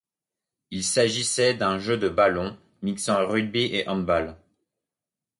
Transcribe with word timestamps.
Il 0.71 0.83
s'agissait 0.83 1.53
d'un 1.53 1.77
jeu 1.77 1.95
de 1.95 2.09
ballon 2.09 2.57
mixant 2.81 3.23
rugby 3.27 3.65
et 3.65 3.87
handball. 3.87 4.35